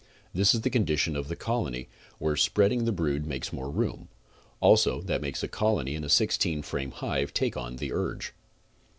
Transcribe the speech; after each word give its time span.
This 0.33 0.55
is 0.55 0.61
the 0.61 0.71
condition 0.71 1.15
of 1.15 1.29
colony 1.37 1.87
where 2.17 2.35
spreading 2.35 2.85
the 2.85 2.91
brood 2.91 3.27
makes 3.27 3.53
more 3.53 3.69
room, 3.69 4.09
also 4.59 4.99
that 5.03 5.21
makes 5.21 5.43
a 5.43 5.47
colony 5.47 5.93
in 5.93 6.03
a 6.03 6.09
sixteen 6.09 6.63
frame 6.63 6.89
hive 6.89 7.35
take 7.35 7.55
on 7.55 7.75
the 7.75 7.93
urge. 7.93 8.33